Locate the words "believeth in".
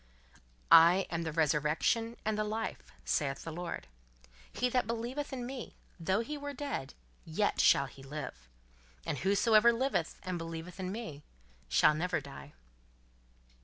4.87-5.45, 10.39-10.91